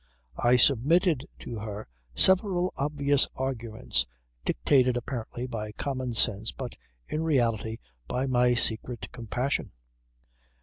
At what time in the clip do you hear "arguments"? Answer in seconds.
3.35-4.07